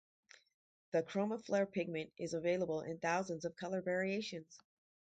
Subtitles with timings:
[0.93, 4.57] The ChromaFlair pigment is available in thousands of color variations.